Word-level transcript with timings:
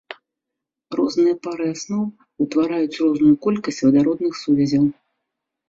Розныя 0.99 1.35
пары 1.47 1.67
асноў 1.73 2.03
утвараюць 2.47 2.97
розную 3.03 3.31
колькасць 3.47 3.83
вадародных 3.87 4.33
сувязяў. 4.43 4.93